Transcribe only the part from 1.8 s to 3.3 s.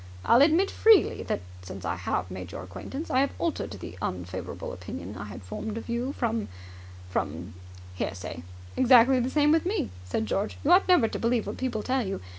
I have made your acquaintance, I